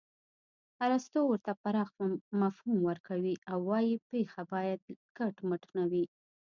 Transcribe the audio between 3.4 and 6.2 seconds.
او وايي پېښه باید کټ مټ نه وي